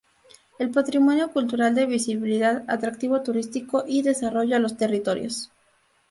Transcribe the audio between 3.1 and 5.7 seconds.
turístico y desarrollo a los territorios.